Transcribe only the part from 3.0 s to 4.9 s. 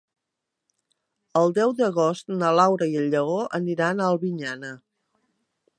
en Lleó aniran a Albinyana.